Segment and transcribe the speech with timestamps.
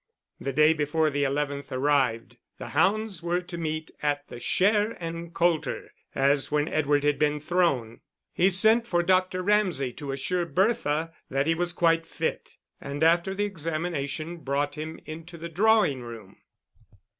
[0.39, 2.37] The day before the 11th arrived.
[2.57, 7.39] The hounds were to meet at the Share and Coulter, as when Edward had been
[7.39, 8.01] thrown.
[8.33, 9.43] He sent for Dr.
[9.43, 14.99] Ramsay to assure Bertha that he was quite fit; and after the examination, brought him
[15.05, 16.37] into the drawing room.